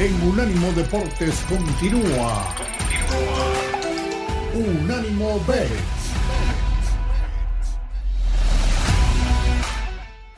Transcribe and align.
en 0.00 0.14
Unánimo 0.26 0.72
Deportes 0.72 1.44
continúa. 1.46 2.54
Unánimo 4.54 5.38
Bets. 5.46 5.68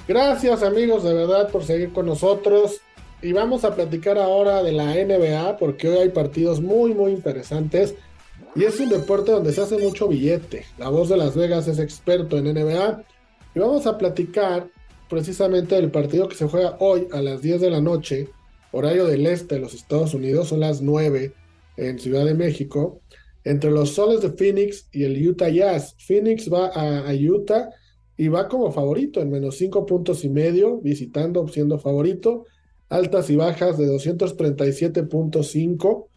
Gracias 0.09 0.65
amigos 0.65 1.05
de 1.05 1.15
verdad 1.15 1.49
por 1.49 1.63
seguir 1.63 1.93
con 1.93 2.07
nosotros. 2.07 2.81
Y 3.23 3.33
vamos 3.33 3.65
a 3.65 3.77
platicar 3.77 4.19
ahora 4.19 4.65
de 4.65 4.73
la 4.73 4.95
NBA 4.97 5.57
porque 5.59 5.89
hoy 5.89 5.99
hay 5.99 6.09
partidos 6.09 6.61
muy 6.61 6.93
muy 6.93 7.13
interesantes. 7.13 7.95
Y 8.57 8.65
es 8.65 8.81
un 8.81 8.89
deporte 8.89 9.31
donde 9.31 9.53
se 9.53 9.61
hace 9.61 9.79
mucho 9.79 10.09
billete. 10.09 10.67
La 10.77 10.89
voz 10.89 11.09
de 11.09 11.17
Las 11.17 11.37
Vegas 11.37 11.69
es 11.69 11.79
experto 11.79 12.37
en 12.37 12.53
NBA. 12.53 13.05
Y 13.55 13.61
vamos 13.61 13.87
a 13.87 13.97
platicar 13.97 14.67
precisamente 15.09 15.77
del 15.77 15.93
partido 15.93 16.27
que 16.27 16.35
se 16.35 16.49
juega 16.49 16.75
hoy 16.81 17.07
a 17.13 17.23
las 17.23 17.43
10 17.43 17.61
de 17.61 17.71
la 17.71 17.81
noche 17.81 18.29
horario 18.73 19.07
del 19.07 19.27
este 19.27 19.57
de 19.57 19.61
los 19.61 19.75
Estados 19.75 20.15
Unidos, 20.15 20.49
son 20.49 20.61
las 20.61 20.81
9 20.83 21.35
en 21.77 21.99
Ciudad 21.99 22.25
de 22.25 22.35
México, 22.35 23.03
entre 23.45 23.71
los 23.71 23.91
Soles 23.91 24.21
de 24.21 24.31
Phoenix 24.31 24.89
y 24.93 25.05
el 25.05 25.29
Utah 25.29 25.49
Jazz. 25.49 25.95
Phoenix 25.99 26.53
va 26.53 26.67
a, 26.69 27.15
Utah 27.15 27.71
y 28.17 28.29
va 28.29 28.49
como 28.49 28.73
favorito 28.73 29.21
en 29.21 29.31
menos 29.31 29.57
5 29.57 29.87
puntos 29.87 30.25
y 30.25 30.31
medio, 30.31 30.81
visitando 30.81 31.47
siendo 31.49 31.79
favorito, 31.79 32.47
altas 32.89 33.31
y 33.31 33.37
bajas 33.37 33.79
de 33.79 33.87
237.5. 33.87 36.09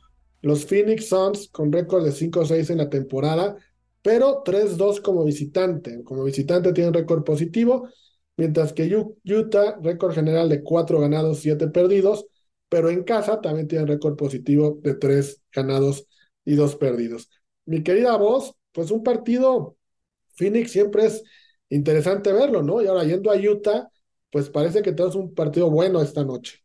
Los 0.42 0.66
Phoenix 0.66 1.10
Suns 1.10 1.50
con 1.50 1.72
récord 1.72 2.04
de 2.06 2.12
5-6 2.12 2.70
en 2.70 2.78
la 2.78 2.90
temporada, 2.90 3.56
pero 4.02 4.44
3-2 4.44 5.02
como 5.02 5.24
visitante. 5.24 6.04
Como 6.04 6.24
visitante 6.24 6.74
tienen 6.74 6.94
récord 6.94 7.24
positivo, 7.24 7.90
mientras 8.38 8.72
que 8.72 9.04
Utah, 9.26 9.80
récord 9.82 10.14
general 10.14 10.48
de 10.50 10.62
4 10.62 11.00
ganados, 11.00 11.40
7 11.40 11.70
perdidos 11.70 12.28
pero 12.70 12.90
en 12.90 13.04
casa 13.04 13.42
también 13.42 13.68
tiene 13.68 13.86
récord 13.86 14.16
positivo 14.16 14.80
de 14.82 14.96
tres 14.96 15.42
ganados 15.52 16.08
y 16.44 16.56
dos 16.56 16.76
perdidos. 16.76 17.30
Mi 17.66 17.84
querida 17.84 18.18
voz, 18.18 18.56
pues 18.72 18.92
un 18.92 19.04
partido, 19.04 19.78
Phoenix 20.36 20.72
siempre 20.72 21.06
es 21.06 21.24
interesante 21.70 22.32
verlo, 22.34 22.62
¿no? 22.62 22.82
Y 22.82 22.88
ahora 22.88 23.04
yendo 23.04 23.32
a 23.32 23.36
Utah, 23.36 23.90
pues 24.32 24.50
parece 24.50 24.82
que 24.82 24.92
tenemos 24.92 25.16
un 25.16 25.34
partido 25.34 25.70
bueno 25.70 26.02
esta 26.02 26.24
noche. 26.24 26.60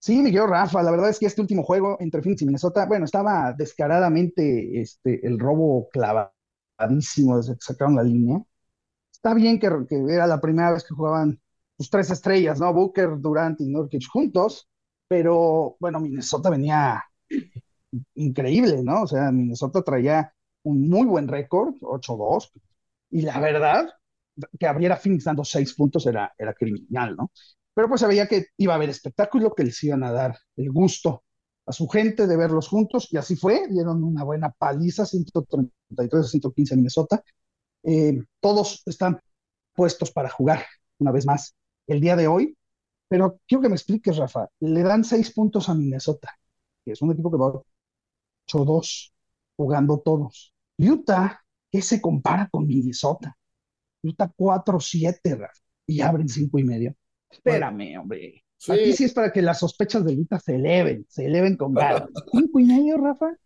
Sí, 0.00 0.22
Miguel 0.22 0.48
Rafa, 0.48 0.82
la 0.82 0.92
verdad 0.92 1.10
es 1.10 1.18
que 1.18 1.26
este 1.26 1.40
último 1.40 1.64
juego 1.64 1.96
entre 2.00 2.22
Phoenix 2.22 2.42
y 2.42 2.46
Minnesota, 2.46 2.86
bueno, 2.86 3.04
estaba 3.04 3.52
descaradamente 3.52 4.80
este, 4.80 5.26
el 5.26 5.38
robo 5.38 5.88
clavadísimo 5.90 7.36
desde 7.36 7.54
que 7.54 7.60
sacaron 7.60 7.96
la 7.96 8.04
línea. 8.04 8.40
Está 9.12 9.34
bien 9.34 9.58
que, 9.58 9.68
que 9.88 9.96
era 10.08 10.26
la 10.28 10.40
primera 10.40 10.72
vez 10.72 10.84
que 10.84 10.94
jugaban 10.94 11.32
sus 11.32 11.40
pues, 11.76 11.90
tres 11.90 12.10
estrellas, 12.10 12.60
¿no? 12.60 12.72
Booker, 12.72 13.18
Durant 13.18 13.60
y 13.60 13.66
Nurkic 13.66 14.08
juntos, 14.08 14.68
pero 15.08 15.76
bueno, 15.80 16.00
Minnesota 16.00 16.50
venía 16.50 17.04
increíble, 18.14 18.82
¿no? 18.82 19.02
O 19.02 19.06
sea, 19.06 19.32
Minnesota 19.32 19.82
traía 19.82 20.32
un 20.62 20.88
muy 20.88 21.06
buen 21.06 21.28
récord, 21.28 21.74
8-2, 21.80 22.52
y 23.10 23.22
la 23.22 23.40
verdad, 23.40 23.88
que 24.58 24.66
abriera 24.66 24.96
Phoenix 24.96 25.24
dando 25.24 25.44
6 25.44 25.74
puntos 25.74 26.06
era, 26.06 26.32
era 26.38 26.54
criminal, 26.54 27.16
¿no? 27.16 27.32
Pero 27.74 27.88
pues 27.88 28.00
se 28.00 28.06
veía 28.06 28.26
que 28.26 28.46
iba 28.58 28.74
a 28.74 28.76
haber 28.76 28.90
espectáculo, 28.90 29.54
que 29.54 29.64
les 29.64 29.82
iban 29.84 30.02
a 30.04 30.12
dar 30.12 30.36
el 30.56 30.70
gusto 30.70 31.24
a 31.66 31.72
su 31.72 31.86
gente 31.88 32.26
de 32.26 32.36
verlos 32.36 32.68
juntos, 32.68 33.08
y 33.12 33.16
así 33.16 33.36
fue, 33.36 33.68
dieron 33.68 34.02
una 34.02 34.24
buena 34.24 34.50
paliza, 34.50 35.06
133 35.06 36.26
a 36.26 36.28
115 36.28 36.74
en 36.74 36.80
Minnesota. 36.80 37.22
Eh, 37.82 38.22
todos 38.40 38.82
están 38.86 39.20
puestos 39.74 40.10
para 40.10 40.28
jugar 40.28 40.64
una 40.98 41.12
vez 41.12 41.26
más 41.26 41.54
el 41.86 42.00
día 42.00 42.16
de 42.16 42.26
hoy, 42.26 42.56
pero 43.08 43.40
quiero 43.46 43.62
que 43.62 43.68
me 43.68 43.74
expliques, 43.74 44.16
Rafa. 44.16 44.48
Le 44.60 44.82
dan 44.82 45.02
seis 45.02 45.32
puntos 45.32 45.68
a 45.68 45.74
Minnesota, 45.74 46.38
que 46.84 46.92
es 46.92 47.02
un 47.02 47.12
equipo 47.12 47.30
que 47.30 47.38
va 47.38 47.52
8-2, 48.46 49.12
jugando 49.56 50.00
todos. 50.00 50.54
Utah, 50.76 51.40
¿qué 51.70 51.82
se 51.82 52.00
compara 52.00 52.48
con 52.50 52.66
Minnesota? 52.66 53.36
Utah 54.02 54.30
4-7, 54.36 55.36
Rafa, 55.36 55.60
y 55.86 56.00
abren 56.00 56.28
cinco 56.28 56.58
y 56.58 56.64
medio. 56.64 56.94
Espérame, 57.30 57.98
hombre. 57.98 58.44
Aquí 58.68 58.92
sí 58.92 59.04
es 59.04 59.14
para 59.14 59.32
que 59.32 59.40
las 59.40 59.60
sospechas 59.60 60.04
de 60.04 60.14
Utah 60.14 60.40
se 60.40 60.56
eleven, 60.56 61.06
se 61.08 61.26
eleven 61.26 61.56
con 61.56 61.74
ganas. 61.74 62.08
¿Cinco 62.32 62.60
y 62.60 62.64
medio, 62.64 62.96
Rafa? 62.98 63.36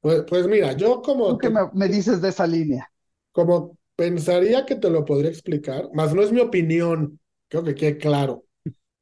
Pues, 0.00 0.24
pues 0.28 0.46
mira, 0.46 0.72
yo 0.74 1.02
como... 1.02 1.28
¿Tú 1.30 1.38
qué 1.38 1.50
me, 1.50 1.60
me 1.72 1.88
dices 1.88 2.20
de 2.20 2.28
esa 2.28 2.46
línea? 2.46 2.90
Como 3.32 3.76
pensaría 3.96 4.64
que 4.64 4.76
te 4.76 4.90
lo 4.90 5.04
podría 5.04 5.30
explicar, 5.30 5.88
más 5.92 6.14
no 6.14 6.22
es 6.22 6.30
mi 6.30 6.40
opinión, 6.40 7.18
creo 7.48 7.64
que 7.64 7.74
quede 7.74 7.98
claro. 7.98 8.44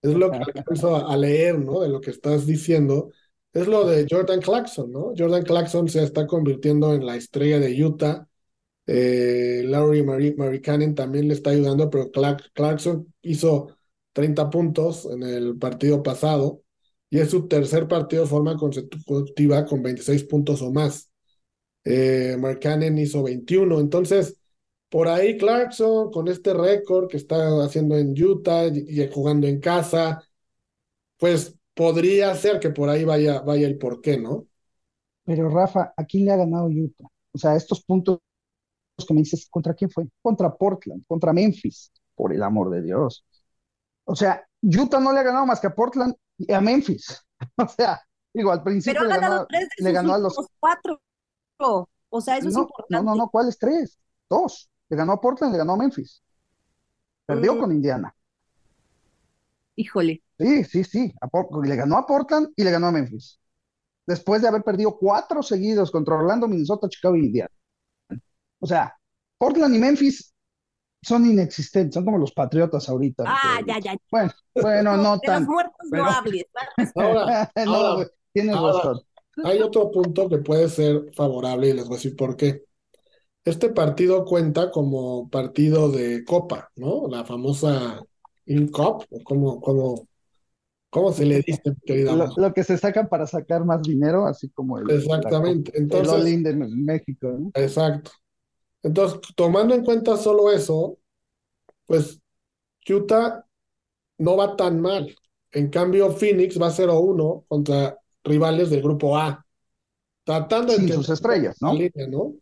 Es 0.02 0.14
lo 0.14 0.30
que 0.30 0.38
alcanzo 0.38 1.08
a 1.08 1.16
leer, 1.16 1.58
¿no? 1.58 1.80
De 1.80 1.88
lo 1.88 2.00
que 2.00 2.10
estás 2.10 2.46
diciendo. 2.46 3.10
Es 3.52 3.66
lo 3.66 3.86
de 3.86 4.06
Jordan 4.08 4.40
Clarkson, 4.40 4.92
¿no? 4.92 5.12
Jordan 5.16 5.42
Clarkson 5.42 5.88
se 5.88 6.02
está 6.02 6.26
convirtiendo 6.26 6.94
en 6.94 7.06
la 7.06 7.16
estrella 7.16 7.58
de 7.58 7.84
Utah. 7.84 8.28
Eh, 8.86 9.62
Laurie 9.64 10.04
Marie, 10.04 10.36
también 10.94 11.28
le 11.28 11.34
está 11.34 11.50
ayudando, 11.50 11.90
pero 11.90 12.10
Clarkson 12.54 13.12
hizo 13.22 13.76
30 14.12 14.48
puntos 14.48 15.06
en 15.10 15.22
el 15.24 15.58
partido 15.58 16.02
pasado 16.02 16.62
y 17.10 17.18
es 17.18 17.30
su 17.30 17.48
tercer 17.48 17.88
partido 17.88 18.22
de 18.22 18.28
forma 18.28 18.56
consecutiva 18.56 19.64
con 19.64 19.82
26 19.82 20.24
puntos 20.24 20.62
o 20.62 20.72
más. 20.72 21.10
Eh, 21.84 22.36
Mark 22.38 22.60
Cannon 22.60 22.98
hizo 22.98 23.22
21, 23.22 23.80
entonces 23.80 24.38
por 24.96 25.08
ahí 25.08 25.36
Clarkson, 25.36 26.10
con 26.10 26.26
este 26.26 26.54
récord 26.54 27.06
que 27.06 27.18
está 27.18 27.62
haciendo 27.62 27.98
en 27.98 28.14
Utah 28.18 28.68
y, 28.68 29.06
jugando 29.12 29.46
en 29.46 29.60
casa, 29.60 30.22
pues 31.18 31.54
podría 31.74 32.34
ser 32.34 32.58
que 32.58 32.70
por 32.70 32.88
ahí 32.88 33.04
vaya, 33.04 33.42
vaya 33.42 33.66
el 33.66 33.76
porqué, 33.76 34.16
¿no? 34.16 34.46
Pero 35.22 35.50
Rafa, 35.50 35.92
¿a 35.94 36.04
quién 36.06 36.24
le 36.24 36.32
ha 36.32 36.36
ganado 36.36 36.68
Utah? 36.68 37.04
O 37.30 37.36
sea, 37.36 37.56
estos 37.56 37.84
puntos 37.84 38.20
que 39.06 39.12
me 39.12 39.20
dices, 39.20 39.46
¿contra 39.50 39.74
quién 39.74 39.90
fue? 39.90 40.08
Contra 40.22 40.56
Portland, 40.56 41.04
contra 41.06 41.34
Memphis, 41.34 41.92
por 42.14 42.32
el 42.32 42.42
amor 42.42 42.70
de 42.70 42.80
Dios. 42.80 43.22
O 44.04 44.16
sea, 44.16 44.48
Utah 44.62 44.98
no 44.98 45.12
le 45.12 45.18
ha 45.18 45.24
ganado 45.24 45.44
más 45.44 45.60
que 45.60 45.66
a 45.66 45.74
Portland 45.74 46.14
y 46.38 46.50
a 46.54 46.60
Memphis. 46.62 47.22
O 47.58 47.68
sea, 47.68 48.00
digo, 48.32 48.50
al 48.50 48.62
principio 48.62 49.04
le 49.04 49.18
ganó, 49.18 49.46
le 49.76 49.92
ganó 49.92 50.14
a 50.14 50.18
los 50.18 50.34
cuatro. 50.58 50.98
O 51.58 52.20
sea, 52.22 52.38
eso 52.38 52.48
es 52.48 52.56
importante. 52.56 53.04
No, 53.04 53.10
no, 53.10 53.14
no, 53.14 53.28
¿cuáles 53.28 53.58
tres? 53.58 53.98
Dos. 54.30 54.70
Le 54.88 54.96
ganó 54.96 55.12
a 55.12 55.20
Portland, 55.20 55.52
le 55.52 55.58
ganó 55.58 55.74
a 55.74 55.76
Memphis. 55.76 56.22
Perdió 57.26 57.54
mm. 57.54 57.58
con 57.58 57.72
Indiana. 57.72 58.14
Híjole. 59.76 60.22
Sí, 60.38 60.64
sí, 60.64 60.84
sí. 60.84 61.14
le 61.64 61.76
ganó 61.76 61.98
a 61.98 62.06
Portland 62.06 62.48
y 62.56 62.64
le 62.64 62.70
ganó 62.70 62.88
a 62.88 62.92
Memphis. 62.92 63.38
Después 64.06 64.40
de 64.40 64.48
haber 64.48 64.62
perdido 64.62 64.96
cuatro 64.96 65.42
seguidos 65.42 65.90
contra 65.90 66.14
Orlando, 66.14 66.46
Minnesota, 66.46 66.88
Chicago 66.88 67.16
y 67.16 67.26
Indiana. 67.26 67.50
O 68.60 68.66
sea, 68.66 68.96
Portland 69.38 69.74
y 69.74 69.78
Memphis 69.78 70.32
son 71.02 71.26
inexistentes, 71.26 71.94
son 71.94 72.04
como 72.04 72.18
los 72.18 72.32
patriotas 72.32 72.88
ahorita. 72.88 73.24
Ah, 73.26 73.60
ya, 73.66 73.78
ya. 73.78 73.96
Bueno, 74.10 74.32
bueno, 74.54 74.96
no 74.96 75.18
tan. 75.20 75.42
Los 75.42 75.50
muertos 75.50 75.86
no 75.90 76.04
hables. 76.04 76.46
Ahora, 76.94 77.50
tienes 78.32 78.54
razón. 78.54 79.00
Hay 79.44 79.60
otro 79.60 79.90
punto 79.90 80.28
que 80.28 80.38
puede 80.38 80.68
ser 80.68 81.12
favorable 81.14 81.68
y 81.68 81.72
les 81.74 81.84
voy 81.86 81.94
a 81.94 81.98
decir 81.98 82.16
por 82.16 82.36
qué. 82.36 82.64
Este 83.46 83.68
partido 83.68 84.24
cuenta 84.24 84.72
como 84.72 85.30
partido 85.30 85.88
de 85.88 86.24
copa, 86.24 86.68
¿no? 86.74 87.06
La 87.08 87.24
famosa 87.24 88.02
InCop, 88.44 89.04
o 89.08 89.22
como, 89.22 89.60
como, 89.60 90.08
¿cómo 90.90 91.12
se 91.12 91.24
le 91.24 91.42
dice, 91.42 91.62
querida? 91.84 92.28
Lo, 92.36 92.52
que 92.52 92.64
se 92.64 92.76
sacan 92.76 93.08
para 93.08 93.24
sacar 93.24 93.64
más 93.64 93.82
dinero, 93.82 94.26
así 94.26 94.48
como 94.48 94.78
el, 94.78 94.90
Exactamente. 94.90 95.70
Entonces, 95.78 96.26
el 96.26 96.42
de 96.42 96.54
México, 96.54 97.28
¿no? 97.38 97.50
Exacto. 97.54 98.10
Entonces, 98.82 99.20
tomando 99.36 99.76
en 99.76 99.84
cuenta 99.84 100.16
solo 100.16 100.50
eso, 100.50 100.98
pues 101.86 102.20
Utah 102.88 103.46
no 104.18 104.36
va 104.36 104.56
tan 104.56 104.80
mal. 104.80 105.14
En 105.52 105.70
cambio, 105.70 106.10
Phoenix 106.10 106.60
va 106.60 106.72
0-1 106.72 107.44
contra 107.46 107.96
rivales 108.24 108.70
del 108.70 108.82
grupo 108.82 109.16
A. 109.16 109.46
Tratando 110.24 110.72
de... 110.72 110.80
Sin 110.80 110.92
sus 110.92 111.10
estrellas, 111.10 111.58
¿no? 111.60 111.74
¿no? 112.08 112.34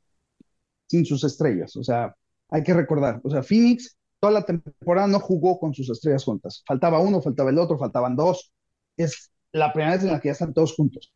Sin 0.86 1.04
sus 1.04 1.24
estrellas. 1.24 1.76
O 1.76 1.84
sea, 1.84 2.14
hay 2.50 2.62
que 2.62 2.74
recordar, 2.74 3.20
o 3.24 3.30
sea, 3.30 3.42
Phoenix 3.42 3.96
toda 4.24 4.32
la 4.32 4.46
temporada 4.46 5.06
no 5.06 5.20
jugó 5.20 5.58
con 5.58 5.74
sus 5.74 5.90
estrellas 5.90 6.24
juntas. 6.24 6.62
Faltaba 6.66 6.98
uno, 6.98 7.20
faltaba 7.20 7.50
el 7.50 7.58
otro, 7.58 7.76
faltaban 7.76 8.16
dos. 8.16 8.50
Es 8.96 9.30
la 9.52 9.70
primera 9.70 9.96
vez 9.96 10.02
en 10.02 10.12
la 10.12 10.20
que 10.20 10.28
ya 10.28 10.32
están 10.32 10.54
todos 10.54 10.74
juntos. 10.74 11.12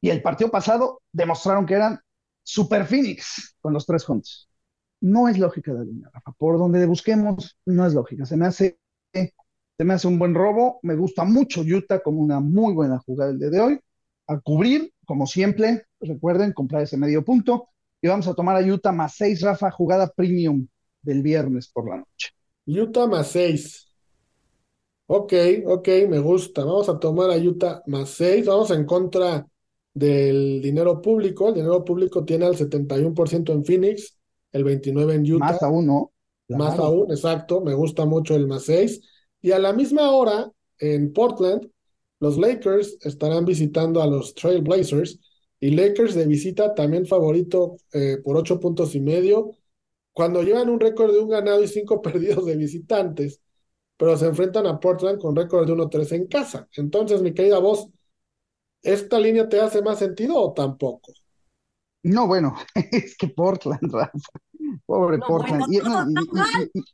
Y 0.00 0.10
el 0.10 0.20
partido 0.20 0.50
pasado 0.50 1.02
demostraron 1.12 1.66
que 1.66 1.74
eran 1.74 2.00
super 2.42 2.84
Phoenix 2.84 3.56
con 3.60 3.72
los 3.72 3.86
tres 3.86 4.04
juntos. 4.04 4.48
No 5.00 5.28
es 5.28 5.38
lógica 5.38 5.72
la 5.72 5.84
línea, 5.84 6.10
Rafa. 6.12 6.32
Por 6.32 6.58
donde 6.58 6.84
busquemos, 6.84 7.56
no 7.64 7.86
es 7.86 7.94
lógica. 7.94 8.26
Se 8.26 8.36
me 8.36 8.46
hace, 8.46 8.80
se 9.12 9.84
me 9.84 9.94
hace 9.94 10.08
un 10.08 10.18
buen 10.18 10.34
robo. 10.34 10.80
Me 10.82 10.96
gusta 10.96 11.22
mucho 11.22 11.60
Utah 11.60 12.00
como 12.00 12.20
una 12.20 12.40
muy 12.40 12.74
buena 12.74 12.98
jugada 12.98 13.30
el 13.30 13.38
día 13.38 13.50
de 13.50 13.60
hoy. 13.60 13.80
A 14.26 14.40
cubrir, 14.40 14.92
como 15.06 15.28
siempre, 15.28 15.86
recuerden, 16.00 16.52
comprar 16.52 16.82
ese 16.82 16.96
medio 16.96 17.24
punto 17.24 17.68
y 18.00 18.08
vamos 18.08 18.28
a 18.28 18.34
tomar 18.34 18.56
a 18.56 18.66
Utah 18.66 18.92
más 18.92 19.14
seis, 19.16 19.40
Rafa, 19.40 19.70
jugada 19.70 20.08
premium 20.08 20.66
del 21.02 21.22
viernes 21.22 21.68
por 21.68 21.88
la 21.88 21.96
noche. 21.98 22.30
Utah 22.66 23.06
más 23.06 23.28
seis. 23.28 23.88
Ok, 25.10 25.32
ok, 25.64 25.88
me 26.06 26.18
gusta. 26.18 26.64
Vamos 26.64 26.88
a 26.90 26.98
tomar 26.98 27.30
a 27.30 27.36
Utah 27.38 27.82
más 27.86 28.10
6. 28.10 28.44
Vamos 28.44 28.70
en 28.72 28.84
contra 28.84 29.46
del 29.94 30.60
dinero 30.60 31.00
público. 31.00 31.48
El 31.48 31.54
dinero 31.54 31.82
público 31.82 32.26
tiene 32.26 32.44
al 32.44 32.56
71% 32.56 33.54
en 33.54 33.64
Phoenix, 33.64 34.18
el 34.52 34.64
29% 34.64 35.12
en 35.14 35.32
Utah. 35.32 35.46
Más 35.46 35.62
aún, 35.62 35.86
¿no? 35.86 36.12
Más 36.48 36.78
aún, 36.78 37.10
exacto. 37.10 37.62
Me 37.62 37.72
gusta 37.72 38.04
mucho 38.04 38.34
el 38.34 38.46
más 38.46 38.64
6. 38.64 39.00
Y 39.40 39.52
a 39.52 39.58
la 39.58 39.72
misma 39.72 40.10
hora, 40.10 40.52
en 40.78 41.10
Portland, 41.14 41.70
los 42.20 42.36
Lakers 42.36 42.98
estarán 43.00 43.46
visitando 43.46 44.02
a 44.02 44.06
los 44.06 44.34
Trail 44.34 44.60
Blazers. 44.60 45.18
Y 45.60 45.70
Lakers 45.72 46.14
de 46.14 46.26
visita 46.26 46.74
también 46.74 47.06
favorito 47.06 47.76
eh, 47.92 48.18
por 48.24 48.36
8 48.36 48.60
puntos 48.60 48.94
y 48.94 49.00
medio. 49.00 49.52
Cuando 50.12 50.42
llevan 50.42 50.70
un 50.70 50.80
récord 50.80 51.12
de 51.12 51.20
un 51.20 51.30
ganado 51.30 51.62
y 51.62 51.68
cinco 51.68 52.02
perdidos 52.02 52.46
de 52.46 52.56
visitantes 52.56 53.40
pero 53.96 54.16
se 54.16 54.26
enfrentan 54.26 54.66
a 54.66 54.80
Portland 54.80 55.20
con 55.20 55.36
récord 55.36 55.66
de 55.66 55.72
1-3 55.74 56.12
en 56.12 56.26
casa. 56.26 56.68
Entonces, 56.76 57.22
mi 57.22 57.34
querida 57.34 57.58
voz, 57.60 57.88
¿esta 58.82 59.18
línea 59.20 59.48
te 59.48 59.60
hace 59.60 59.82
más 59.82 59.98
sentido 59.98 60.36
o 60.36 60.52
tampoco? 60.52 61.12
No, 62.02 62.26
bueno, 62.26 62.54
es 62.92 63.16
que 63.16 63.28
Portland, 63.28 63.80
Rafa. 63.92 64.12
Pobre 64.86 65.18
No, 65.18 65.26
Portland. 65.26 65.60
bueno, 65.60 65.72
Y- 65.72 65.78
todo 65.78 65.88
no, 65.88 66.10
y- 66.10 66.14
está 66.20 66.32
mal. 66.32 66.70
y- 66.74 66.80
y- 66.80 66.84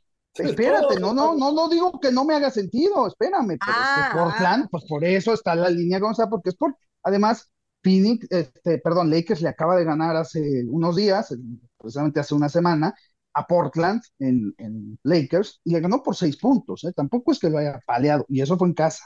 espérate, 0.49 0.99
no, 0.99 1.13
no, 1.13 1.35
no, 1.35 1.51
no 1.53 1.69
digo 1.69 1.99
que 1.99 2.11
no 2.11 2.25
me 2.25 2.35
haga 2.35 2.51
sentido, 2.51 3.07
espérame, 3.07 3.57
pero 3.65 3.81
es 3.81 3.87
Ah, 3.87 4.09
que 4.11 4.17
Portland, 4.17 4.67
pues 4.69 4.85
por 4.87 5.03
eso 5.05 5.33
está 5.33 5.55
la 5.55 5.69
línea 5.69 5.99
está, 5.99 6.29
porque 6.29 6.49
es 6.49 6.55
por, 6.55 6.75
además, 7.03 7.49
Phoenix, 7.85 8.27
este, 8.31 8.79
perdón, 8.79 9.09
Lakers 9.11 9.41
le 9.43 9.49
acaba 9.49 9.77
de 9.77 9.85
ganar 9.85 10.15
hace 10.15 10.65
unos 10.67 10.95
días, 10.95 11.35
precisamente 11.77 12.19
hace 12.19 12.33
una 12.35 12.49
semana, 12.49 12.95
a 13.33 13.45
Portland 13.47 14.01
en, 14.19 14.53
en 14.57 14.97
Lakers, 15.03 15.61
y 15.65 15.73
le 15.73 15.81
ganó 15.81 16.01
por 16.03 16.15
seis 16.15 16.37
puntos, 16.37 16.83
¿eh? 16.85 16.93
Tampoco 16.93 17.31
es 17.31 17.39
que 17.39 17.49
lo 17.49 17.59
haya 17.59 17.79
paleado, 17.85 18.25
y 18.29 18.41
eso 18.41 18.57
fue 18.57 18.67
en 18.69 18.73
casa. 18.73 19.05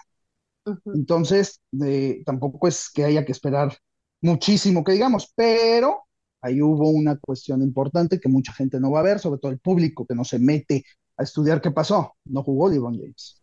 Entonces, 0.94 1.62
tampoco 2.26 2.68
es 2.68 2.90
que 2.94 3.04
haya 3.06 3.26
que 3.26 3.32
esperar 3.32 3.76
muchísimo 4.22 4.84
que 4.84 4.94
digamos, 4.94 5.32
pero 5.36 6.04
ahí 6.42 6.62
hubo 6.62 6.90
una 6.90 7.18
cuestión 7.18 7.62
importante 7.62 8.20
que 8.20 8.30
mucha 8.30 8.54
gente 8.54 8.80
no 8.80 8.92
va 8.92 9.00
a 9.02 9.04
ver, 9.04 9.20
sobre 9.20 9.40
todo 9.40 9.52
el 9.52 9.60
público 9.60 10.06
que 10.06 10.16
no 10.16 10.24
se 10.26 10.40
mete 10.40 10.84
a 11.18 11.24
estudiar 11.24 11.62
qué 11.62 11.72
pasó. 11.72 12.16
No 12.26 12.44
jugó 12.44 12.70
LeBron 12.70 12.98
James. 13.00 13.42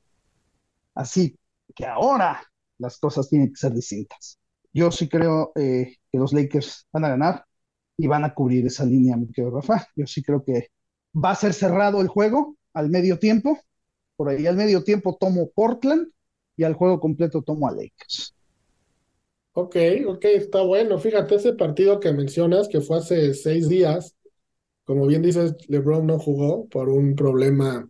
Así 0.94 1.38
que 1.74 1.86
ahora 1.86 2.42
las 2.78 2.98
cosas 2.98 3.28
tienen 3.28 3.50
que 3.50 3.56
ser 3.56 3.72
distintas. 3.72 4.38
Yo 4.76 4.90
sí 4.90 5.08
creo 5.08 5.52
eh, 5.54 5.96
que 6.12 6.18
los 6.18 6.34
Lakers 6.34 6.86
van 6.92 7.06
a 7.06 7.08
ganar 7.08 7.46
y 7.96 8.06
van 8.08 8.24
a 8.24 8.34
cubrir 8.34 8.66
esa 8.66 8.84
línea, 8.84 9.16
mi 9.16 9.26
querido 9.28 9.56
Rafa. 9.56 9.86
Yo 9.96 10.06
sí 10.06 10.22
creo 10.22 10.44
que 10.44 10.68
va 11.14 11.30
a 11.30 11.34
ser 11.34 11.54
cerrado 11.54 12.02
el 12.02 12.08
juego 12.08 12.58
al 12.74 12.90
medio 12.90 13.18
tiempo. 13.18 13.58
Por 14.16 14.28
ahí 14.28 14.46
al 14.46 14.54
medio 14.54 14.84
tiempo 14.84 15.16
tomo 15.18 15.48
Portland 15.54 16.08
y 16.58 16.64
al 16.64 16.74
juego 16.74 17.00
completo 17.00 17.40
tomo 17.40 17.66
a 17.66 17.70
Lakers. 17.70 18.34
Ok, 19.54 19.76
ok, 20.08 20.24
está 20.26 20.60
bueno. 20.60 20.98
Fíjate, 20.98 21.36
ese 21.36 21.54
partido 21.54 21.98
que 21.98 22.12
mencionas, 22.12 22.68
que 22.68 22.82
fue 22.82 22.98
hace 22.98 23.32
seis 23.32 23.70
días, 23.70 24.14
como 24.84 25.06
bien 25.06 25.22
dices, 25.22 25.54
LeBron 25.68 26.06
no 26.06 26.18
jugó 26.18 26.68
por 26.68 26.90
un 26.90 27.16
problema 27.16 27.88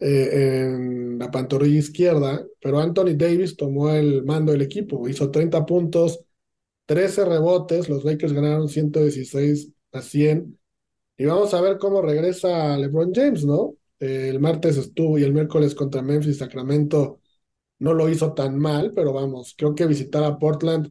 eh, 0.00 0.64
en 0.64 1.18
la 1.18 1.30
pantorrilla 1.30 1.78
izquierda, 1.78 2.44
pero 2.60 2.80
Anthony 2.80 3.14
Davis 3.16 3.56
tomó 3.56 3.90
el 3.90 4.24
mando 4.24 4.52
del 4.52 4.62
equipo, 4.62 5.08
hizo 5.08 5.30
30 5.30 5.66
puntos, 5.66 6.24
13 6.86 7.24
rebotes, 7.24 7.88
los 7.88 8.04
Lakers 8.04 8.32
ganaron 8.32 8.68
116 8.68 9.72
a 9.92 10.02
100, 10.02 10.58
y 11.18 11.24
vamos 11.26 11.52
a 11.54 11.60
ver 11.60 11.78
cómo 11.78 12.02
regresa 12.02 12.76
LeBron 12.78 13.12
James, 13.14 13.44
¿no? 13.44 13.74
El 13.98 14.40
martes 14.40 14.78
estuvo 14.78 15.18
y 15.18 15.24
el 15.24 15.34
miércoles 15.34 15.74
contra 15.74 16.02
Memphis, 16.02 16.38
Sacramento 16.38 17.20
no 17.78 17.94
lo 17.94 18.08
hizo 18.08 18.32
tan 18.32 18.58
mal, 18.58 18.92
pero 18.94 19.12
vamos, 19.12 19.54
creo 19.56 19.74
que 19.74 19.86
visitar 19.86 20.24
a 20.24 20.38
Portland, 20.38 20.90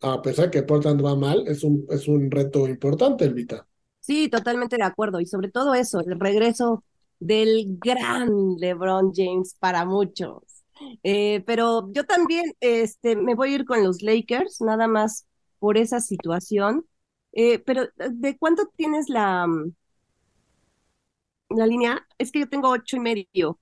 a 0.00 0.20
pesar 0.20 0.50
que 0.50 0.64
Portland 0.64 1.04
va 1.04 1.14
mal, 1.14 1.46
es 1.46 1.62
un, 1.62 1.86
es 1.90 2.08
un 2.08 2.30
reto 2.30 2.68
importante, 2.68 3.24
Elvita. 3.24 3.66
Sí, 4.00 4.28
totalmente 4.28 4.76
de 4.76 4.82
acuerdo. 4.82 5.20
Y 5.20 5.26
sobre 5.26 5.48
todo 5.50 5.74
eso, 5.74 6.00
el 6.00 6.18
regreso 6.18 6.82
del 7.22 7.78
gran 7.78 8.56
LeBron 8.58 9.12
James 9.14 9.54
para 9.58 9.84
muchos. 9.84 10.42
Eh, 11.04 11.42
pero 11.46 11.90
yo 11.92 12.04
también 12.04 12.52
este, 12.60 13.14
me 13.14 13.34
voy 13.34 13.52
a 13.52 13.54
ir 13.56 13.64
con 13.64 13.84
los 13.84 14.02
Lakers, 14.02 14.60
nada 14.60 14.88
más 14.88 15.26
por 15.58 15.78
esa 15.78 16.00
situación. 16.00 16.84
Eh, 17.32 17.60
pero, 17.60 17.86
¿de 17.96 18.36
cuánto 18.36 18.68
tienes 18.76 19.08
la, 19.08 19.46
mm, 19.46 19.72
la 21.50 21.66
línea? 21.66 22.06
Es 22.18 22.32
que 22.32 22.40
yo 22.40 22.48
tengo 22.48 22.70
ocho 22.70 22.96
y 22.96 23.00
medio. 23.00 23.58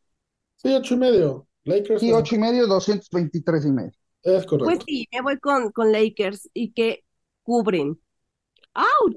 Sí, 0.57 0.73
ocho 0.75 0.95
y 0.95 0.99
medio. 0.99 1.47
Lakers 1.65 2.03
Y 2.03 2.09
es, 2.09 2.15
ocho 2.15 2.37
y 2.37 2.39
medio, 2.39 2.67
223 2.67 3.67
y 3.67 3.71
medio. 3.71 3.93
es 4.23 4.47
Pues 4.47 4.47
correcto. 4.47 4.85
sí, 4.87 5.07
me 5.12 5.21
voy 5.21 5.39
con, 5.39 5.71
con 5.73 5.93
Lakers 5.93 6.49
y 6.55 6.73
que 6.73 7.05
cubren. 7.43 8.01
¡Auch! 8.73 9.17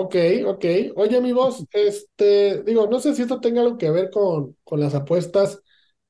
Ok, 0.00 0.14
ok. 0.46 0.64
Oye, 0.96 1.20
mi 1.20 1.32
voz, 1.32 1.64
este, 1.72 2.62
digo, 2.62 2.86
no 2.86 3.00
sé 3.00 3.14
si 3.16 3.22
esto 3.22 3.40
tenga 3.40 3.62
algo 3.62 3.76
que 3.78 3.90
ver 3.90 4.10
con, 4.10 4.56
con 4.62 4.78
las 4.80 4.94
apuestas 4.94 5.60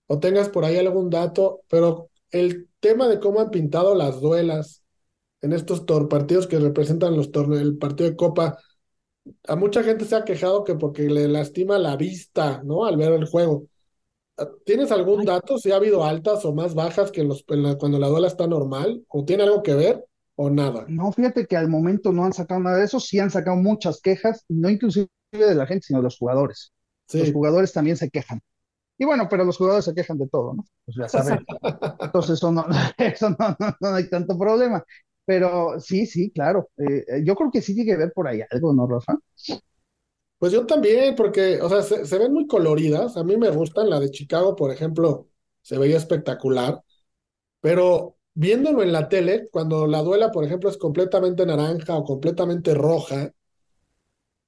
o 0.07 0.19
tengas 0.21 0.49
por 0.51 0.65
ahí 0.65 0.79
algún 0.79 1.11
dato, 1.11 1.63
pero 1.69 2.11
el 2.31 2.69
tema 2.81 3.09
de 3.09 3.21
cómo 3.21 3.41
han 3.41 3.51
pintado 3.51 3.95
las 3.95 4.21
duelas 4.21 4.83
en 5.43 5.53
estos 5.55 5.87
tor- 5.87 6.09
partidos 6.09 6.47
que 6.49 6.59
representan 6.61 7.17
los 7.17 7.33
torneos, 7.33 7.63
el 7.63 7.79
partido 7.79 8.11
de 8.11 8.17
Copa, 8.17 8.59
a 9.49 9.57
mucha 9.57 9.83
gente 9.85 10.05
se 10.07 10.17
ha 10.17 10.25
quejado 10.25 10.65
que 10.65 10.77
porque 10.77 11.05
le 11.11 11.29
lastima 11.29 11.79
la 11.79 11.97
vista, 11.97 12.63
¿no? 12.65 12.85
Al 12.87 12.97
ver 12.99 13.13
el 13.15 13.27
juego. 13.29 13.67
¿Tienes 14.65 14.93
algún 14.93 15.25
dato 15.25 15.59
si 15.59 15.73
ha 15.73 15.77
habido 15.77 16.05
altas 16.05 16.45
o 16.45 16.55
más 16.55 16.75
bajas 16.75 17.11
que 17.11 17.25
los, 17.25 17.45
en 17.49 17.63
la- 17.65 17.77
cuando 17.77 17.99
la 17.99 18.09
duela 18.09 18.29
está 18.29 18.47
normal? 18.47 19.05
¿O 19.09 19.25
tiene 19.25 19.43
algo 19.43 19.63
que 19.63 19.75
ver 19.75 20.05
o 20.39 20.51
nada? 20.51 20.87
No, 20.89 21.13
fíjate 21.13 21.47
que 21.47 21.57
al 21.57 21.69
momento 21.69 22.13
no 22.13 22.25
han 22.25 22.33
sacado 22.33 22.61
nada 22.61 22.79
de 22.79 22.85
eso, 22.85 23.01
sí 23.01 23.19
han 23.19 23.31
sacado 23.31 23.57
muchas 23.57 24.01
quejas, 24.01 24.45
no 24.49 24.71
inclusive 24.71 25.09
de 25.33 25.55
la 25.55 25.67
gente, 25.67 25.87
sino 25.87 25.99
de 25.99 26.05
los 26.05 26.19
jugadores. 26.19 26.73
Los 27.13 27.33
jugadores 27.33 27.73
también 27.73 27.97
se 27.97 28.11
quejan. 28.11 28.41
Y 28.99 29.05
bueno, 29.07 29.29
pero 29.31 29.45
los 29.45 29.57
jugadores 29.59 29.85
se 29.87 29.95
quejan 29.95 30.19
de 30.19 30.29
todo, 30.29 30.55
¿no? 30.55 30.65
Pues 30.87 30.97
ya 30.99 31.09
saben. 31.09 31.45
Entonces 32.01 32.33
eso 32.39 32.53
no, 32.53 32.67
eso 32.99 33.31
no, 33.31 33.57
no, 33.59 33.77
no 33.81 33.89
hay 33.97 34.09
tanto 34.11 34.39
problema. 34.39 34.85
Pero 35.27 35.81
sí, 35.81 36.07
sí, 36.07 36.31
claro. 36.33 36.71
Eh, 36.79 37.05
eh, 37.09 37.23
yo 37.25 37.35
creo 37.37 37.51
que 37.53 37.63
sí 37.63 37.75
tiene 37.75 37.93
que 37.93 37.99
ver 37.99 38.13
por 38.15 38.29
ahí 38.29 38.43
algo, 38.51 38.75
¿no, 38.75 38.87
Rafa? 38.89 39.17
Pues 40.39 40.53
yo 40.53 40.67
también, 40.67 41.17
porque, 41.17 41.61
o 41.61 41.69
sea, 41.69 41.83
se, 41.83 42.05
se 42.07 42.19
ven 42.19 42.33
muy 42.33 42.47
coloridas. 42.47 43.17
A 43.17 43.25
mí 43.25 43.37
me 43.37 43.51
gustan. 43.51 43.91
La 43.91 43.99
de 44.01 44.11
Chicago, 44.11 44.55
por 44.55 44.71
ejemplo, 44.73 45.29
se 45.63 45.79
veía 45.79 45.97
espectacular. 45.97 46.81
Pero 47.61 48.18
viéndolo 48.39 48.85
en 48.85 48.93
la 48.93 49.09
tele, 49.09 49.49
cuando 49.51 49.89
la 49.89 50.01
duela, 50.01 50.31
por 50.31 50.45
ejemplo, 50.45 50.71
es 50.71 50.77
completamente 50.77 51.45
naranja 51.45 51.97
o 51.97 52.05
completamente 52.05 52.73
roja, 52.73 53.33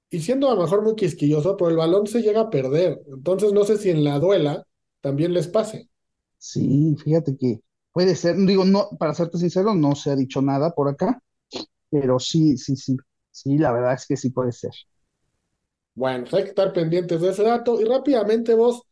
y 0.09 0.21
siendo 0.21 0.49
a 0.49 0.55
lo 0.55 0.63
mejor 0.63 0.83
muy 0.83 0.95
quisquilloso, 0.95 1.57
pero 1.57 1.71
el 1.71 1.77
balón 1.77 2.07
se 2.07 2.23
llega 2.23 2.43
a 2.43 2.51
perder. 2.51 3.01
Entonces 3.09 3.53
no 3.53 3.65
sé 3.65 3.79
si 3.79 3.91
en 3.91 4.05
la 4.05 4.21
duela 4.21 4.65
también 5.01 5.33
les 5.33 5.49
pase. 5.49 5.89
Sí, 6.39 6.97
fíjate 7.03 7.37
que 7.37 7.61
puede 7.93 8.15
ser, 8.15 8.37
digo, 8.37 8.65
no, 8.65 8.91
para 8.97 9.13
serte 9.13 9.39
sincero, 9.39 9.75
no 9.75 9.97
se 9.97 10.11
ha 10.11 10.17
dicho 10.17 10.41
nada 10.41 10.71
por 10.71 10.89
acá, 10.89 11.21
pero 11.91 12.21
sí, 12.21 12.57
sí, 12.59 12.77
sí, 12.77 12.97
sí, 13.31 13.59
la 13.59 13.73
verdad 13.73 13.95
es 13.95 14.07
que 14.07 14.17
sí 14.17 14.31
puede 14.31 14.53
ser. 14.53 14.73
Bueno, 15.95 16.25
pues 16.25 16.35
hay 16.35 16.43
que 16.45 16.51
estar 16.51 16.73
pendientes 16.73 17.21
de 17.21 17.31
ese 17.31 17.43
dato. 17.43 17.81
Y 17.81 17.85
rápidamente, 17.85 18.55
vos, 18.55 18.83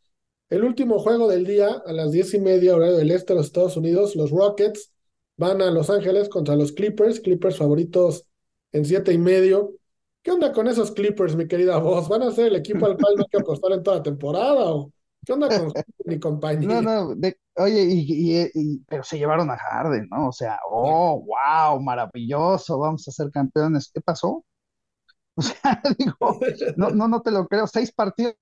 el 0.49 0.63
último 0.63 0.99
juego 0.99 1.27
del 1.27 1.45
día, 1.45 1.81
a 1.85 1.93
las 1.93 2.11
diez 2.11 2.33
y 2.33 2.39
media, 2.39 2.75
horario 2.75 2.97
del 2.97 3.11
este 3.11 3.33
de 3.33 3.37
los 3.39 3.47
Estados 3.47 3.77
Unidos, 3.77 4.15
los 4.15 4.31
Rockets 4.31 4.91
van 5.37 5.61
a 5.61 5.71
Los 5.71 5.89
Ángeles 5.89 6.29
contra 6.29 6.55
los 6.55 6.71
Clippers, 6.73 7.19
Clippers 7.21 7.57
favoritos 7.57 8.25
en 8.71 8.85
siete 8.85 9.13
y 9.13 9.17
medio. 9.17 9.75
¿Qué 10.21 10.31
onda 10.31 10.51
con 10.51 10.67
esos 10.67 10.91
Clippers, 10.91 11.35
mi 11.35 11.47
querida 11.47 11.77
voz? 11.79 12.07
¿Van 12.09 12.23
a 12.23 12.31
ser 12.31 12.47
el 12.47 12.55
equipo 12.55 12.85
al 12.85 12.97
cual 12.99 13.15
no 13.17 13.23
hay 13.23 13.29
que 13.29 13.37
apostar 13.37 13.71
en 13.73 13.83
toda 13.83 13.97
la 13.97 14.03
temporada? 14.03 14.73
¿O 14.73 14.91
qué 15.25 15.33
onda 15.33 15.53
con 15.53 15.71
mi 16.05 16.19
No, 16.61 16.81
compañía? 16.81 16.81
no, 16.81 17.15
de- 17.15 17.39
oye, 17.55 17.85
y- 17.89 18.79
pero 18.87 19.03
se 19.03 19.17
llevaron 19.17 19.49
a 19.49 19.57
Harden, 19.57 20.07
¿no? 20.11 20.27
O 20.29 20.31
sea, 20.33 20.59
oh, 20.69 21.23
wow, 21.25 21.79
maravilloso, 21.81 22.79
vamos 22.79 23.07
a 23.07 23.11
ser 23.11 23.31
campeones. 23.31 23.89
¿Qué 23.93 24.01
pasó? 24.01 24.45
O 25.37 25.41
sea, 25.41 25.81
digo, 25.97 26.39
no, 26.75 26.91
no, 26.91 27.07
no 27.07 27.21
te 27.21 27.31
lo 27.31 27.47
creo. 27.47 27.67
Seis 27.67 27.91
partidos 27.93 28.35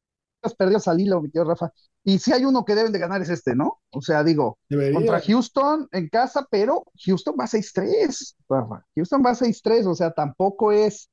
perdidos 0.58 0.88
al 0.88 1.00
hilo, 1.00 1.22
mi 1.22 1.29
querido 1.29 1.50
Rafa. 1.50 1.72
Y 2.03 2.20
si 2.20 2.32
hay 2.32 2.46
uno 2.46 2.63
que 2.63 2.75
deben 2.75 2.91
de 2.91 3.00
ganar 3.00 3.22
es 3.22 3.29
este, 3.29 3.56
¿no? 3.56 3.82
O 3.91 4.01
sea, 4.01 4.24
digo, 4.24 4.60
Debería. 4.70 4.94
contra 4.94 5.20
Houston 5.20 5.88
en 5.91 6.08
casa, 6.10 6.48
pero 6.50 6.84
Houston 7.06 7.36
va 7.39 7.48
6-3, 7.48 8.36
Rafa. 8.48 8.86
Houston 8.96 9.22
va 9.25 9.36
6-3, 9.36 9.86
o 9.88 9.96
sea, 9.96 10.12
tampoco 10.12 10.72
es, 10.72 11.10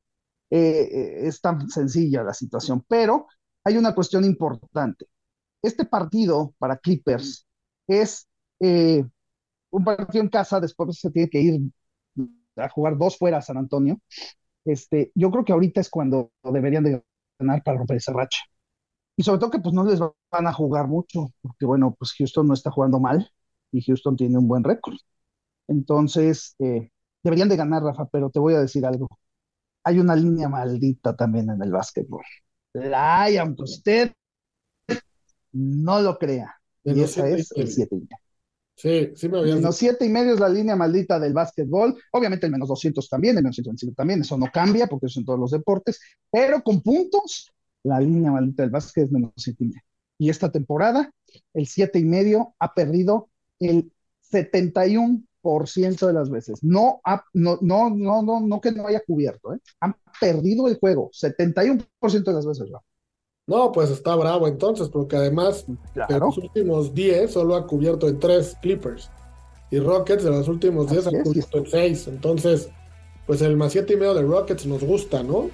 eh, 0.50 0.88
eh, 0.92 1.26
es 1.26 1.40
tan 1.40 1.68
sencilla 1.68 2.22
la 2.22 2.34
situación. 2.34 2.84
Pero 2.88 3.26
hay 3.64 3.76
una 3.76 3.94
cuestión 3.94 4.24
importante. 4.24 5.06
Este 5.62 5.84
partido 5.84 6.54
para 6.58 6.76
Clippers 6.76 7.46
es 7.86 8.28
eh, 8.60 9.04
un 9.70 9.84
partido 9.84 10.22
en 10.22 10.28
casa, 10.28 10.60
después 10.60 10.98
se 10.98 11.10
tiene 11.10 11.28
que 11.28 11.40
ir 11.40 11.60
a 12.56 12.68
jugar 12.68 12.96
dos 12.96 13.18
fuera 13.18 13.38
a 13.38 13.42
San 13.42 13.56
Antonio. 13.56 14.00
Este, 14.64 15.10
yo 15.14 15.30
creo 15.30 15.44
que 15.44 15.52
ahorita 15.52 15.80
es 15.80 15.90
cuando 15.90 16.30
deberían 16.44 16.84
de 16.84 17.02
ganar 17.38 17.62
para 17.62 17.78
romper 17.78 17.96
esa 17.96 18.12
racha. 18.12 18.38
Y 19.16 19.23
sobre 19.23 19.38
todo 19.38 19.50
que 19.50 19.61
pues 19.61 19.75
no 19.75 19.85
les 19.85 20.00
van 20.00 20.47
a 20.47 20.52
jugar 20.52 20.88
mucho, 20.88 21.33
porque 21.40 21.66
bueno, 21.66 21.94
pues 21.99 22.12
Houston 22.18 22.49
no 22.49 22.54
está 22.54 22.71
jugando 22.71 22.99
mal 22.99 23.30
y 23.71 23.83
Houston 23.83 24.16
tiene 24.16 24.38
un 24.38 24.49
buen 24.49 24.64
récord. 24.64 24.97
Entonces, 25.68 26.54
eh, 26.59 26.90
deberían 27.23 27.49
de 27.49 27.56
ganar, 27.56 27.83
Rafa, 27.83 28.06
pero 28.06 28.30
te 28.30 28.38
voy 28.40 28.54
a 28.54 28.61
decir 28.61 28.85
algo. 28.85 29.09
Hay 29.85 29.99
una 29.99 30.16
línea 30.16 30.49
maldita 30.49 31.14
también 31.14 31.50
en 31.50 31.62
el 31.62 31.71
básquetbol. 31.71 32.25
La 32.73 33.23
hay, 33.23 33.37
aunque 33.37 33.62
usted 33.62 34.12
no 35.52 36.00
lo 36.00 36.18
crea. 36.18 36.54
Y 36.85 37.00
esa 37.00 37.28
es 37.28 37.52
el 37.52 37.68
7 37.68 37.94
y 37.94 38.00
medio. 38.00 38.18
Sí, 38.76 39.12
sí 39.14 39.28
me 39.28 39.38
habían 39.38 39.59
Menos 39.59 39.76
7 39.76 40.04
y 40.04 40.09
medio 40.09 40.35
es 40.35 40.40
la 40.40 40.49
línea 40.49 40.75
maldita 40.75 41.18
del 41.21 41.33
básquetbol. 41.33 41.97
Obviamente 42.12 42.47
el 42.47 42.52
menos 42.52 42.68
200 42.68 43.09
también, 43.09 43.37
el 43.37 43.42
menos 43.44 43.56
125 43.56 43.94
también. 43.94 44.21
Eso 44.21 44.37
no 44.37 44.50
cambia 44.52 44.88
porque 44.88 45.06
eso 45.06 45.21
en 45.21 45.26
todos 45.26 45.38
los 45.38 45.52
deportes. 45.52 46.00
Pero 46.30 46.61
con 46.62 46.83
puntos, 46.83 47.53
la 47.84 48.00
línea 48.00 48.32
maldita 48.32 48.62
del 48.64 48.70
básquet 48.70 49.04
es 49.04 49.12
menos 49.12 49.32
7 49.36 49.62
y 49.62 49.66
medio. 49.68 49.82
Y 50.18 50.30
esta 50.30 50.50
temporada, 50.50 51.10
el 51.52 51.66
7 51.66 51.98
y 51.98 52.04
medio 52.04 52.54
ha 52.58 52.72
perdido 52.74 53.28
el 53.60 53.92
71% 54.32 56.06
de 56.06 56.12
las 56.12 56.30
veces. 56.30 56.62
No, 56.62 57.00
ha- 57.04 57.24
no, 57.32 57.58
no, 57.60 57.90
no, 57.90 58.22
no, 58.22 58.40
no 58.40 58.60
que 58.60 58.72
no 58.72 58.86
haya 58.86 59.00
cubierto, 59.06 59.52
¿eh? 59.54 59.58
Han 59.80 59.94
perdido 60.20 60.68
el 60.68 60.78
juego 60.78 61.10
71% 61.12 61.86
de 62.24 62.32
las 62.32 62.46
veces, 62.46 62.70
Rafa. 62.70 62.84
No, 63.46 63.72
pues 63.72 63.90
está 63.90 64.16
bravo 64.16 64.48
entonces, 64.48 64.88
porque 64.88 65.16
además 65.16 65.66
de 65.66 65.76
Claro. 65.92 66.26
los 66.26 66.38
últimos 66.38 66.94
10 66.94 67.30
solo 67.32 67.56
ha 67.56 67.66
cubierto 67.66 68.08
en 68.08 68.18
3 68.18 68.56
Clippers. 68.62 69.10
Y 69.70 69.78
Rockets 69.80 70.24
de 70.24 70.30
los 70.30 70.48
últimos 70.48 70.90
10 70.90 71.06
Así 71.06 71.16
ha 71.16 71.22
cubierto 71.22 71.58
en 71.58 71.66
6. 71.66 72.08
Entonces, 72.08 72.70
pues 73.26 73.42
el 73.42 73.56
más 73.56 73.72
7 73.72 73.92
y 73.92 73.96
medio 73.96 74.14
de 74.14 74.22
Rockets 74.22 74.64
nos 74.66 74.82
gusta, 74.82 75.22
¿no? 75.22 75.50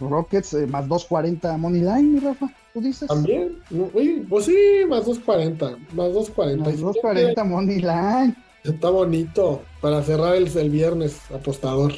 Rockets 0.00 0.54
eh, 0.54 0.66
más 0.66 0.88
240 0.88 1.56
money 1.58 1.82
line, 1.82 2.20
Rafa, 2.20 2.48
tú 2.72 2.80
dices. 2.80 3.08
También. 3.08 3.58
Uy, 3.70 4.26
pues 4.28 4.46
sí, 4.46 4.56
más 4.88 5.04
240. 5.06 5.76
Más 5.94 6.12
240. 6.14 6.64
Más 6.70 6.80
240 6.80 7.44
money 7.44 7.76
line. 7.80 8.34
Está 8.64 8.90
bonito 8.90 9.62
para 9.80 10.02
cerrar 10.02 10.34
el, 10.36 10.46
el 10.56 10.70
viernes 10.70 11.18
apostador. 11.34 11.92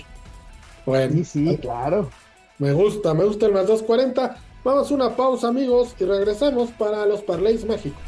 Bueno, 0.86 1.12
Sí, 1.14 1.24
sí, 1.24 1.56
claro. 1.58 2.10
me 2.58 2.72
gusta, 2.72 3.14
me 3.14 3.24
gusta 3.24 3.46
el 3.46 3.52
más 3.52 3.66
240. 3.66 4.36
Vamos 4.64 4.90
a 4.90 4.94
una 4.94 5.16
pausa, 5.16 5.48
amigos, 5.48 5.94
y 5.98 6.04
regresamos 6.04 6.70
para 6.70 7.04
los 7.06 7.20
parlays 7.22 7.64
mágicos. 7.66 8.00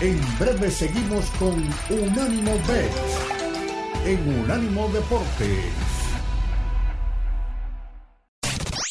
En 0.00 0.20
breve 0.38 0.70
seguimos 0.70 1.24
con 1.40 1.54
Unánimo 1.90 2.52
Bet 2.68 2.92
en 4.06 4.40
Unánimo 4.44 4.88
Deportes. 4.92 5.64